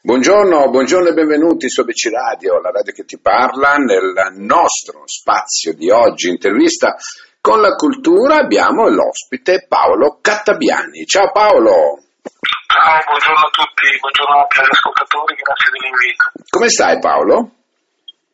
[0.00, 3.74] Buongiorno, buongiorno e benvenuti su ABC Radio, la radio che ti parla.
[3.74, 6.94] Nel nostro spazio di oggi, intervista
[7.40, 11.04] con la cultura, abbiamo l'ospite Paolo Cattabiani.
[11.04, 11.98] Ciao Paolo!
[12.22, 16.24] Ciao, buongiorno a tutti, buongiorno anche agli ascoltatori, grazie dell'invito.
[16.48, 17.36] Come stai Paolo?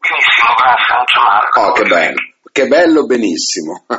[0.05, 1.61] Benissimo, grazie, non c'è Marco.
[1.61, 2.21] Oh, che bello,
[2.55, 3.84] che bello, benissimo.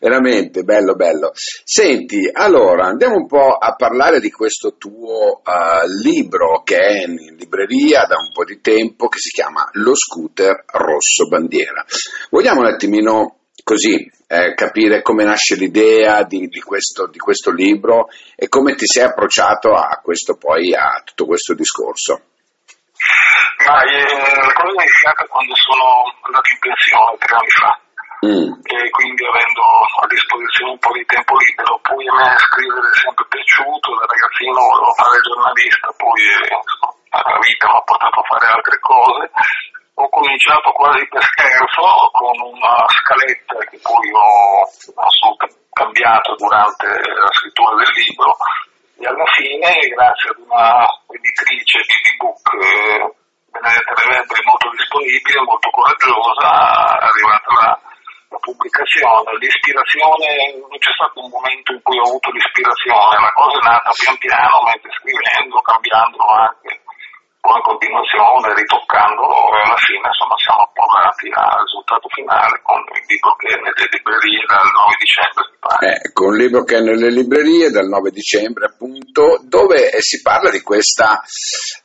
[0.00, 1.30] Veramente bello, bello.
[1.32, 7.36] Senti, allora andiamo un po' a parlare di questo tuo uh, libro che è in
[7.36, 11.84] libreria da un po' di tempo, che si chiama Lo scooter rosso bandiera.
[12.30, 18.08] Vogliamo un attimino così eh, capire come nasce l'idea di, di, questo, di, questo, libro
[18.34, 22.31] e come ti sei approcciato a questo poi a tutto questo discorso.
[23.66, 25.86] Ma eh, la cosa è iniziata quando sono
[26.22, 27.72] andato in pensione tre anni fa
[28.26, 28.50] mm.
[28.62, 29.62] e quindi avendo
[30.02, 34.06] a disposizione un po' di tempo libero, poi a me scrivere è sempre piaciuto, da
[34.06, 39.24] ragazzino volevo fare giornalista, poi insomma, la vita mi ha portato a fare altre cose.
[39.94, 41.84] Ho cominciato quasi per scherzo
[42.16, 45.36] con una scaletta che poi ho, ho
[45.70, 48.34] cambiato durante la scrittura del libro
[49.02, 57.10] e alla fine, grazie ad una editrice di ebook eh, molto disponibile, molto coraggiosa, è
[57.10, 57.90] arrivata la
[58.32, 63.60] la pubblicazione, l'ispirazione, non c'è stato un momento in cui ho avuto l'ispirazione, la cosa
[63.60, 66.80] è nata pian piano, mentre scrivendo, cambiandolo anche
[67.42, 73.02] poi in continuazione, ritoccandolo e alla fine insomma, siamo approdati al risultato finale con il
[73.10, 75.44] libro che è nelle librerie dal 9 dicembre.
[75.82, 78.81] Eh, con un libro che è nelle librerie dal 9 dicembre appunto,
[79.12, 81.22] dove eh, si parla di questa,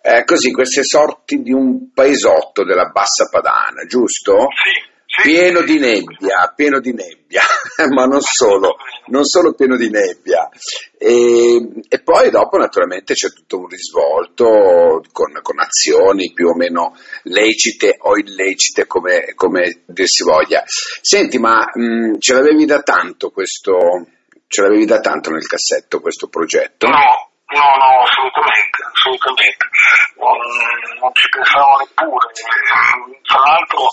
[0.02, 4.34] eh, così, queste sorti di un paesotto della bassa padana, giusto?
[4.34, 7.42] Sì pieno di nebbia, pieno di nebbia,
[7.90, 8.76] ma non solo,
[9.08, 10.48] non solo pieno di nebbia.
[10.96, 16.96] E, e, poi dopo naturalmente c'è tutto un risvolto con, con azioni più o meno
[17.24, 20.64] lecite o illecite come, come dir si voglia.
[20.66, 23.78] Senti, ma mh, ce l'avevi da tanto questo,
[24.48, 26.88] ce l'avevi da tanto nel cassetto questo progetto?
[26.88, 27.28] No.
[27.48, 29.72] No, no, assolutamente, assolutamente.
[30.20, 30.36] Non,
[31.00, 32.28] non ci pensavo neppure.
[33.24, 33.88] Tra l'altro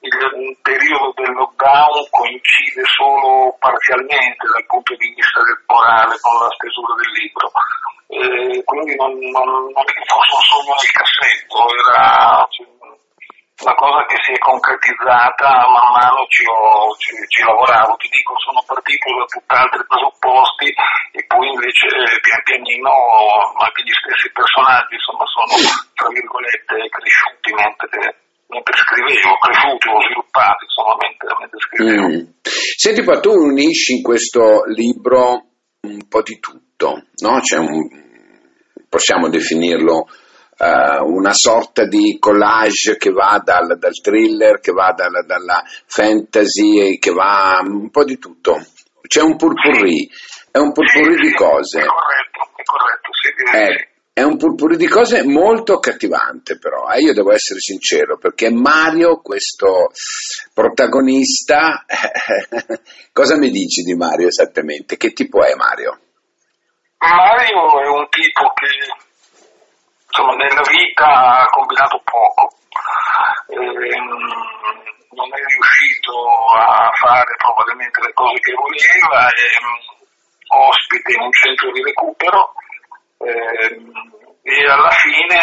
[0.00, 6.94] il periodo del lockdown coincide solo parzialmente dal punto di vista temporale con la stesura
[6.96, 7.52] del libro,
[8.08, 12.48] e quindi non, non, non fosse un sogno nel cassetto, era
[13.64, 18.36] una cosa che si è concretizzata man mano ci, ho, ci, ci lavoravo, ti dico
[18.44, 20.68] sono partito da tutt'altri presupposti
[21.16, 21.88] e poi invece
[22.20, 22.92] pian pianino
[23.56, 25.56] anche gli stessi personaggi insomma, sono
[25.96, 32.06] tra virgolette cresciuti mentre mentre scrivevo, ho sviluppato, insomma, mentre, mentre scrivevo.
[32.06, 32.22] Mm.
[32.44, 35.42] Senti, poi tu unisci in questo libro
[35.80, 37.40] un po' di tutto, no?
[37.40, 37.88] Un,
[38.88, 40.06] possiamo definirlo
[40.58, 46.98] uh, una sorta di collage che va dal, dal thriller, che va dal, dalla fantasy,
[46.98, 48.64] che va un po' di tutto.
[49.06, 50.08] C'è un purpurri,
[50.50, 51.80] è un purpurri di cose.
[51.80, 57.00] È corretto, è corretto, sì, eh, è un purpurri di cose molto accattivante però, eh?
[57.00, 59.90] io devo essere sincero, perché Mario, questo
[60.54, 61.84] protagonista,
[63.12, 64.96] cosa mi dici di Mario esattamente?
[64.96, 65.98] Che tipo è Mario?
[66.98, 69.02] Mario è un tipo che
[70.14, 72.54] insomma, nella vita ha combinato poco,
[73.50, 74.06] ehm,
[75.10, 76.14] non è riuscito
[76.54, 79.50] a fare probabilmente le cose che voleva, è
[80.54, 82.52] ospite in un centro di recupero
[83.26, 83.74] eh,
[84.42, 85.38] e alla fine,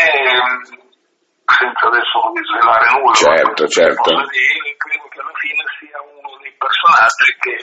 [1.44, 4.10] senza adesso svelare nulla, certo, certo.
[4.32, 7.56] Dire, credo che alla fine sia uno dei personaggi che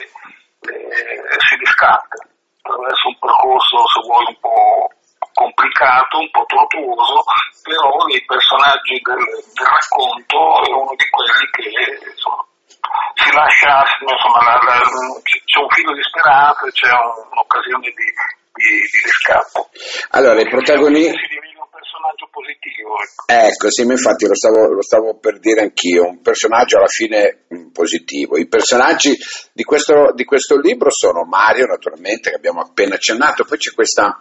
[0.69, 2.21] eh, si riscatta
[2.61, 4.93] attraverso un percorso, se vuoi, un po'
[5.33, 7.23] complicato, un po' tortuoso,
[7.63, 9.23] però nei personaggi del,
[9.53, 12.43] del racconto è uno di quelli che insomma,
[13.15, 14.79] si lascia, insomma, la, la,
[15.21, 18.07] c'è un filo di speranza, c'è un'occasione di,
[18.59, 19.69] di, di riscatto.
[20.11, 21.17] Allora, i protagonisti...
[21.19, 22.95] Si diventa un personaggio positivo.
[22.99, 27.45] Ecco, ecco sì, infatti lo stavo, lo stavo, per dire anch'io, un personaggio alla fine
[27.53, 28.37] mm, positivo.
[28.37, 29.15] I personaggi
[29.53, 34.19] di questo, di questo libro sono Mario, naturalmente, che abbiamo appena accennato, poi c'è questa...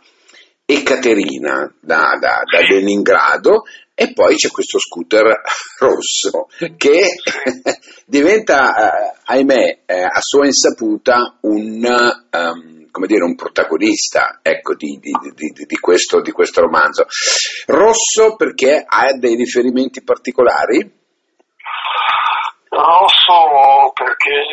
[0.70, 3.62] Ekaterina da, da, da, Leningrado
[3.94, 5.24] e poi c'è questo scooter
[5.80, 7.06] rosso che
[8.04, 11.82] diventa, eh, ahimè, eh, a sua insaputa un,
[12.30, 15.10] um, come dire, un protagonista ecco, di, di,
[15.66, 17.06] di, questo, di questo romanzo.
[17.64, 20.80] Rosso perché ha dei riferimenti particolari?
[22.68, 24.44] Rosso perché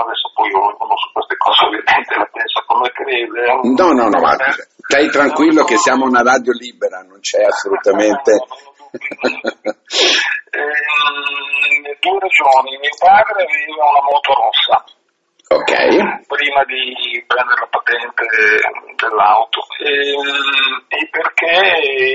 [0.00, 3.44] adesso poi uno su queste cose ovviamente la pensa come crede.
[3.76, 4.36] No, no, no, ma
[4.76, 8.32] stai tranquillo che siamo una radio libera, non c'è assolutamente...
[10.50, 10.70] eh,
[12.00, 14.84] due ragioni, mio padre aveva una moto rossa.
[15.50, 15.72] Ok.
[16.26, 18.24] Prima di prendere la patente
[18.94, 19.66] dell'auto.
[19.82, 20.14] E,
[20.88, 21.54] e perché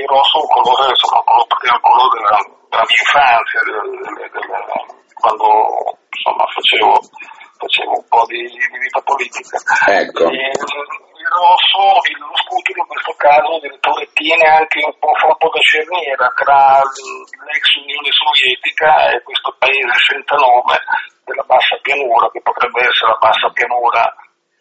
[0.00, 4.48] il rosso è un colore, insomma, un colore della, della mia infanzia, del, del, del,
[5.20, 6.92] quando insomma, facevo,
[7.56, 9.56] facevo, un po' di, di vita politica.
[9.88, 10.28] Ecco.
[10.30, 10.52] E,
[11.26, 15.50] il rosso, il, lo scooter in questo caso addirittura tiene anche un po', un po'
[15.50, 20.78] da cerniera tra l'ex Unione Sovietica e questo paese senza nome
[21.26, 24.02] della bassa pianura, che potrebbe essere la bassa pianura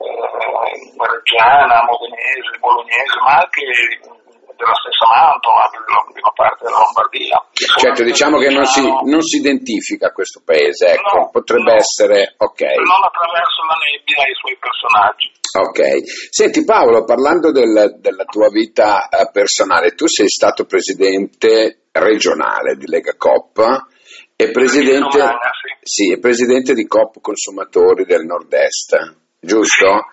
[0.02, 3.62] eh, reggiana, modenese, bolognese, ma anche
[4.56, 7.38] della stessa Mantova, di una parte della Lombardia.
[7.54, 12.34] Certo, diciamo che non si, non si, identifica questo paese, ecco, no, potrebbe no, essere
[12.38, 12.62] ok.
[12.62, 15.32] Non attraverso la nebbia e i suoi personaggi.
[15.56, 15.80] Ok,
[16.32, 22.88] senti Paolo, parlando del, della tua vita eh, personale, tu sei stato presidente regionale di
[22.88, 23.64] Lega Coop
[24.36, 26.10] e presidente, sì.
[26.12, 30.10] Sì, presidente di Coop Consumatori del Nord-Est giusto?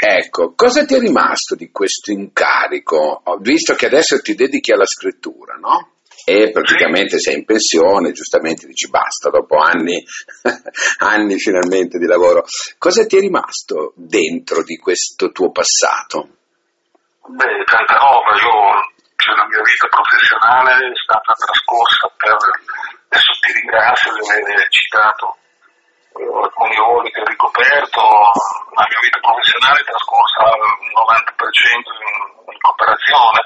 [0.00, 5.56] Ecco, cosa ti è rimasto di questo incarico, visto che adesso ti dedichi alla scrittura,
[5.56, 5.90] no?
[6.24, 10.04] E praticamente sei in pensione, giustamente dici basta, dopo anni,
[11.02, 12.44] anni finalmente di lavoro.
[12.78, 16.38] Cosa ti è rimasto dentro di questo tuo passato?
[17.26, 22.36] Beh, tanta roba, io, cioè, la mia vita professionale è stata trascorsa per,
[23.08, 25.36] adesso ti ringrazio di aver citato
[26.12, 32.16] alcuni ruoli che ho ricoperto, la mia vita professionale è trascorsa il 90% in,
[32.52, 33.40] in cooperazione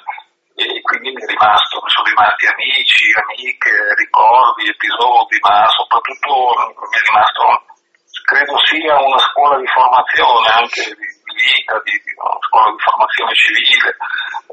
[0.57, 6.33] e quindi mi, rimasto, mi sono rimasti amici, amiche, ricordi, episodi, ma soprattutto
[6.81, 7.45] mi è rimasto,
[8.25, 12.81] credo sia una scuola di formazione anche di, di vita, di, di, una scuola di
[12.81, 13.89] formazione civile.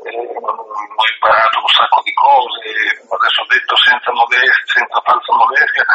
[0.03, 2.67] Eh, ho imparato un sacco di cose,
[3.07, 5.85] adesso ho detto senza, modestia, senza falsa modestia,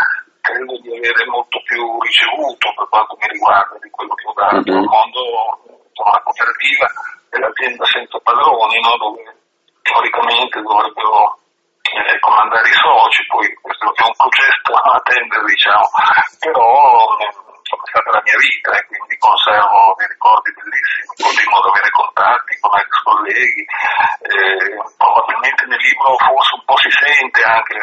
[0.49, 4.65] credo di avere molto più ricevuto per quanto mi riguarda di quello che ho dato
[4.65, 4.81] mm-hmm.
[4.81, 5.21] al mondo
[6.09, 6.87] la cooperativa
[7.29, 8.97] dell'azienda senza padroni, no?
[8.97, 9.23] dove
[9.83, 11.37] teoricamente dovrebbero
[11.85, 15.85] eh, comandare i soci, poi questo è un progetto a attendere diciamo,
[16.41, 16.69] però
[17.19, 21.91] eh, è stata la mia vita e quindi conservo dei ricordi bellissimi, continuo ad avere
[21.93, 27.77] contatti con ex colleghi, eh, probabilmente nel libro forse un po' si sente anche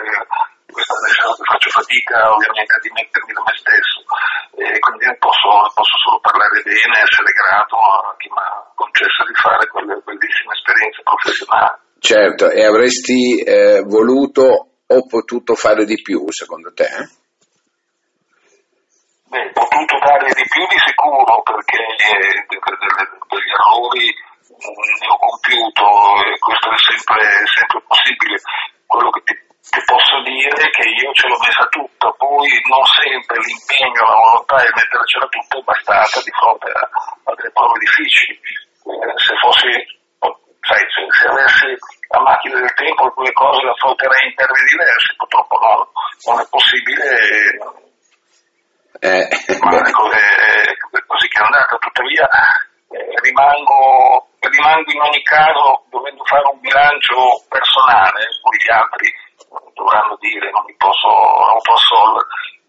[0.81, 4.00] adesso faccio fatica ovviamente a dimettermi da me stesso
[4.56, 9.22] e quindi posso, posso solo parlare bene e essere grato a chi mi ha concesso
[9.27, 11.77] di fare quelle bellissime esperienze professionali.
[12.00, 16.88] Certo, e avresti eh, voluto o potuto fare di più secondo te?
[19.27, 24.07] Beh, potuto dare di più di sicuro perché eh, degli errori
[24.56, 25.86] ne ho compiuto
[26.24, 28.38] e questo è sempre, sempre possibile.
[28.86, 33.38] Quello che ti ti posso dire che io ce l'ho messa tutta, poi non sempre
[33.41, 38.38] l'impegno, la volontà di mettercela tutta è bastata di fronte a, a delle prove difficili.
[38.38, 39.73] Eh, se fossi,
[40.62, 41.69] sai, se, se, avessi
[42.13, 45.73] la macchina del tempo alcune cose le affronterei in termini diversi, purtroppo no,
[46.29, 47.09] non è possibile.
[49.01, 49.27] Eh,
[49.65, 52.29] ma è così, è così che è andata, tuttavia
[52.94, 59.10] eh, rimango, rimango in ogni caso dovendo fare un bilancio personale, poi gli altri
[59.74, 61.95] dovranno dire, non posso, non posso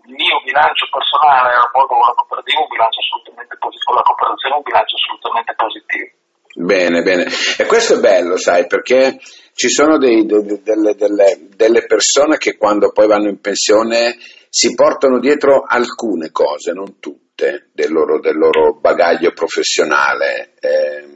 [0.07, 4.55] il mio bilancio personale a rapporto con la cooperativa un bilancio assolutamente positivo, la cooperazione
[4.55, 6.09] un bilancio assolutamente positivo.
[6.57, 7.27] Bene, bene.
[7.59, 9.19] E questo è bello, sai, perché
[9.53, 14.17] ci sono dei, de, delle, delle, delle, persone che quando poi vanno in pensione
[14.49, 20.55] si portano dietro alcune cose, non tutte, del loro, del loro bagaglio professionale.
[20.59, 21.16] Eh,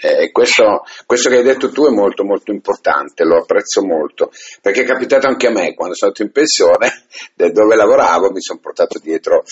[0.00, 4.30] e questo, questo, che hai detto tu è molto molto importante, lo apprezzo molto,
[4.62, 7.06] perché è capitato anche a me quando sono andato in pensione,
[7.52, 9.44] dove lavoravo, mi sono portato dietro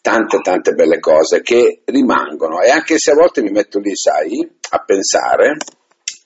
[0.00, 4.46] tante tante belle cose che rimangono e anche se a volte mi metto lì, sai,
[4.70, 5.56] a pensare,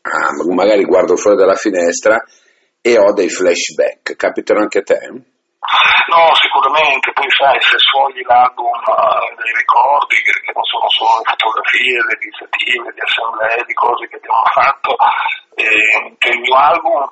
[0.03, 2.23] ah, magari guardo fuori dalla finestra
[2.81, 5.37] e ho dei flashback, capitano anche a te?
[6.09, 12.01] No, sicuramente, poi sai, se sfogli l'album uh, dei ricordi, che, non sono solo fotografie,
[12.09, 14.97] le iniziative, di assemblee, di cose che abbiamo fatto,
[15.55, 17.05] eh, che il mio album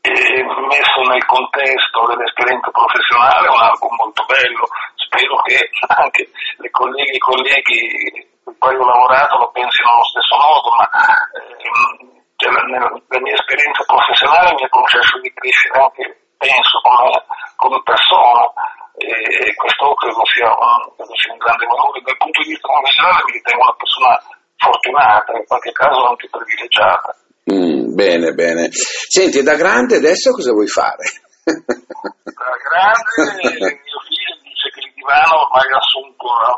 [0.00, 0.40] è
[0.72, 4.64] messo nel contesto dell'esperienza professionale è un album molto bello,
[4.96, 10.08] spero che anche le colleghe e i colleghi con cui ho lavorato lo pensino allo
[10.08, 16.28] stesso modo, ma eh, cioè, la mia esperienza professionale mi ha concesso di crescere anche
[16.38, 17.17] penso come,
[17.58, 18.54] come persona.
[18.98, 20.50] E questo credo sia,
[20.94, 22.02] credo sia, un grande valore.
[22.02, 24.14] Dal punto di vista professionale mi ritengo una persona
[24.58, 27.10] fortunata, in qualche caso anche privilegiata.
[27.50, 28.68] Mm, bene, bene.
[28.70, 31.02] Senti, da grande adesso cosa vuoi fare?
[31.46, 36.52] Da grande mio figlio dice che il divano ormai ha assunto la,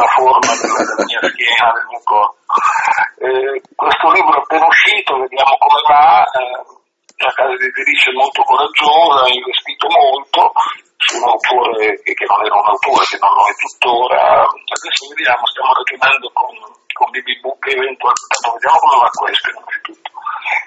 [0.00, 2.40] la forma della, della, mia schiena, del mio corpo.
[3.22, 6.24] Eh, questo libro è appena uscito, vediamo come va.
[6.26, 6.80] Eh,
[7.22, 10.52] la casa editrice molto coraggiosa, ha investito molto
[11.02, 14.22] su un autore che non era un autore, che non lo è tuttora.
[14.46, 16.54] Adesso vediamo, stiamo ragionando con,
[16.94, 20.10] con BB Book eventualmente, vediamo come va questo innanzitutto.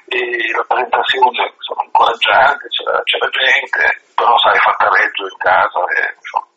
[0.06, 0.20] E
[0.56, 3.84] la presentazione insomma, incoraggiante, c'era, c'era gente,
[4.16, 5.80] però sai, fatta reggio in casa.
[5.92, 6.54] E, insomma,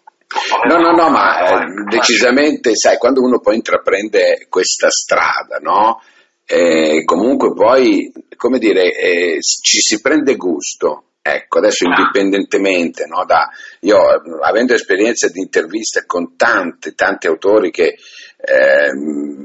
[0.68, 6.02] No, no, no, ma eh, decisamente, sai, quando uno poi intraprende questa strada, no?
[6.50, 11.02] Eh, comunque poi, come dire, eh, ci si prende gusto.
[11.20, 13.50] Ecco, adesso indipendentemente, no, da,
[13.80, 13.98] io
[14.40, 17.96] avendo esperienza di interviste con tanti, tanti autori che
[18.38, 18.92] eh,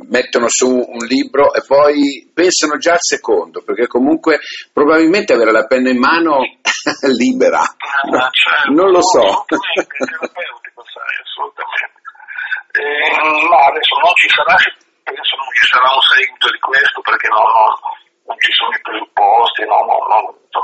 [0.08, 4.40] mettono su un libro e poi pensano già al secondo, perché comunque
[4.72, 6.38] probabilmente avere la penna in mano
[7.20, 8.72] libera, ah, certo.
[8.72, 9.44] non lo so.
[9.44, 9.92] Assolutamente.
[12.72, 13.12] Eh,
[13.50, 14.56] ma adesso non ci sarà
[15.04, 17.72] penso non ci sarà un seguito di questo perché non, non,
[18.28, 20.20] non ci sono i presupposti, no, no, no,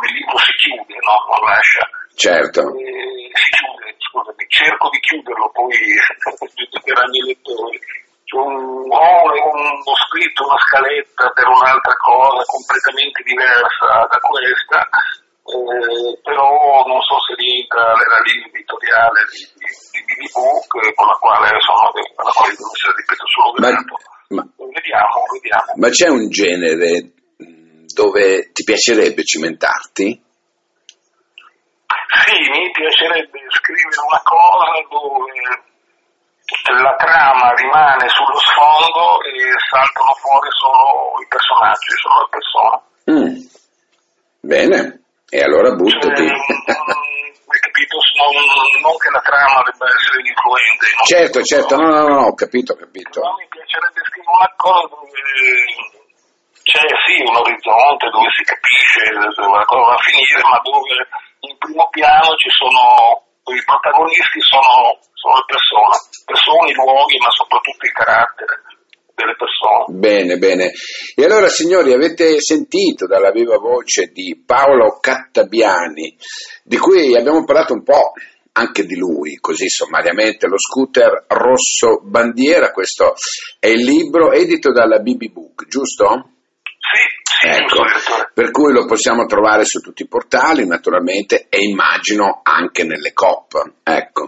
[0.10, 1.86] il libro si chiude, non lascia.
[2.15, 2.62] Certo.
[2.75, 5.75] E, si chiude, scusami, cerco di chiuderlo, poi
[6.55, 7.79] giudicheranno i lettori.
[8.29, 14.86] Un, ho uno scritto, una scaletta per un'altra cosa completamente diversa da questa,
[15.50, 21.17] eh, però non so se rientra nella linea editoriale di, di, di Book con la
[21.17, 23.58] quale sono, alla quale devo essere, ripeto, solo.
[23.58, 23.88] Ma.
[25.79, 27.13] Ma c'è un genere
[27.93, 30.21] dove ti piacerebbe cimentarti?
[32.25, 35.39] Sì, mi piacerebbe scrivere una cosa dove
[36.83, 42.77] la trama rimane sullo sfondo e saltano fuori solo i personaggi, solo le persone.
[43.07, 43.39] Mm.
[44.41, 46.27] Bene, e allora buttati.
[46.27, 46.36] Cioè,
[47.79, 47.95] capito?
[48.19, 48.36] Non,
[48.83, 50.86] non, che la trama debba essere influente.
[51.07, 53.21] Certo, certo, no, no, no, ho capito, ho capito.
[53.21, 54.98] Però mi piacerebbe scrivere una cosa
[56.63, 60.93] c'è sì un orizzonte, dove si capisce dove cosa va a finire, ma dove
[61.50, 67.31] in primo piano ci sono, i protagonisti sono, sono le persone, persone, i luoghi, ma
[67.33, 68.55] soprattutto il carattere
[69.17, 69.98] delle persone.
[69.98, 70.71] Bene, bene.
[71.15, 76.15] E allora signori, avete sentito dalla viva voce di Paolo Cattabiani,
[76.63, 78.13] di cui abbiamo parlato un po'
[78.59, 83.13] anche di lui, così sommariamente, lo scooter rosso bandiera, questo
[83.59, 86.31] è il libro edito dalla BB Book, giusto?
[86.79, 87.83] Sì, ecco,
[88.33, 93.53] per cui lo possiamo trovare su tutti i portali naturalmente e immagino anche nelle COP,
[93.83, 94.27] ecco.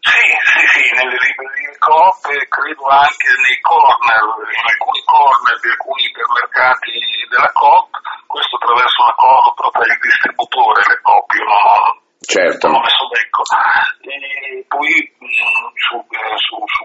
[0.00, 5.68] Sì, sì, sì, nelle librerie Coop e credo anche nei corner, in alcuni corner di
[5.68, 6.92] alcuni ipermercati
[7.28, 7.88] della Coop,
[8.24, 11.80] questo attraverso un accordo proprio il distributore, le Coop, io non ho,
[12.20, 12.64] certo.
[12.68, 13.42] non ho messo becco.
[13.44, 16.84] E poi mh, mm, su, eh, su, su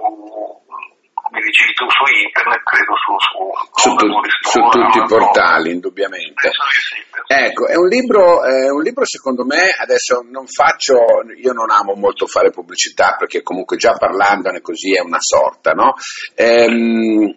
[1.25, 3.41] come dicevi tu, su internet, credo su, su,
[3.79, 4.07] su, tu,
[4.43, 6.51] su tutti i portali, indubbiamente.
[7.27, 10.97] Ecco, è un, libro, è un libro secondo me, adesso non faccio,
[11.37, 15.93] io non amo molto fare pubblicità perché comunque già parlandone così è una sorta, no?
[16.35, 17.35] Ehm,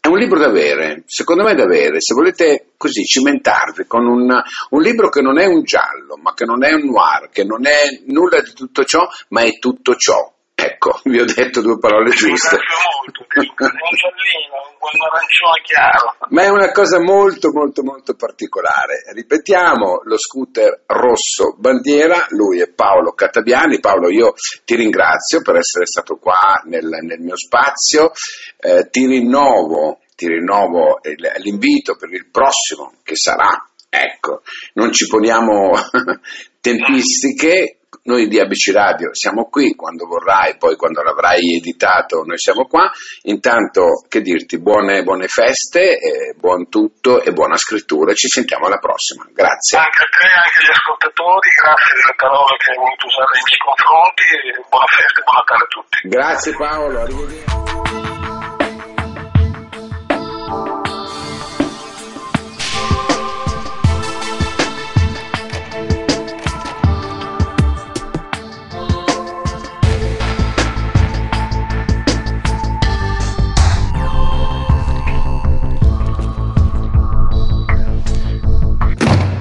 [0.00, 4.30] è un libro da avere, secondo me da avere, se volete così cimentarvi con un,
[4.70, 7.66] un, libro che non è un giallo, ma che non è un noir, che non
[7.66, 10.32] è nulla di tutto ciò, ma è tutto ciò.
[10.70, 12.58] Ecco, vi ho detto due parole giuste.
[12.58, 16.16] Molto, un giallino, un arancione chiaro.
[16.28, 19.02] Ma è una cosa molto molto molto particolare.
[19.14, 23.80] Ripetiamo, lo scooter rosso bandiera, lui è Paolo Catabiani.
[23.80, 24.34] Paolo, io
[24.64, 28.12] ti ringrazio per essere stato qua nel, nel mio spazio,
[28.60, 31.00] eh, ti rinnovo, ti rinnovo
[31.38, 34.42] l'invito per il prossimo che sarà Ecco,
[34.74, 35.72] non ci poniamo
[36.60, 42.66] tempistiche, noi di ABC Radio siamo qui quando vorrai, poi quando l'avrai editato noi siamo
[42.66, 42.90] qua.
[43.22, 48.12] Intanto, che dirti, buone, buone feste, eh, buon tutto e buona scrittura.
[48.12, 49.24] Ci sentiamo alla prossima.
[49.32, 49.78] Grazie.
[49.78, 53.62] Anche a te, anche agli ascoltatori, grazie delle parole che hai voluto usare nei miei
[53.64, 56.08] confronti e buona festa e buon Natale a tutti.
[56.08, 57.57] Grazie Paolo, arrivederci.